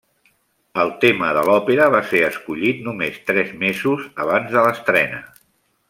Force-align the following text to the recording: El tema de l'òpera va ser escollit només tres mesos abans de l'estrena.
El 0.83 0.93
tema 1.03 1.27
de 1.37 1.43
l'òpera 1.49 1.85
va 1.95 1.99
ser 2.13 2.23
escollit 2.29 2.81
només 2.87 3.21
tres 3.29 3.53
mesos 3.67 4.09
abans 4.27 4.57
de 4.57 4.65
l'estrena. 4.71 5.23